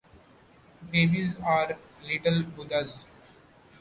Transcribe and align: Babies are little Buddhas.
Babies 0.91 1.35
are 1.45 1.77
little 2.03 2.41
Buddhas. 2.41 3.01